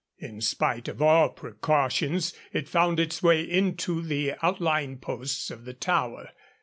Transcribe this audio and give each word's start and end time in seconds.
In 0.17 0.41
spite 0.41 0.87
of 0.87 0.99
all 0.99 1.29
precautions, 1.29 2.33
it 2.51 2.67
found 2.67 2.99
its 2.99 3.21
way 3.21 3.41
into 3.43 4.01
the 4.01 4.33
outlying 4.43 4.97
posts 4.97 5.51
of 5.51 5.63
the 5.63 5.75
Tower. 5.75 6.29